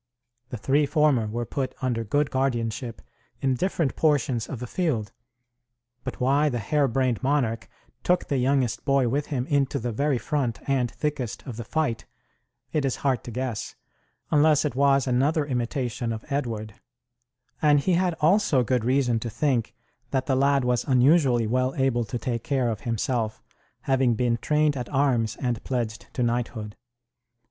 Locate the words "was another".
14.73-15.45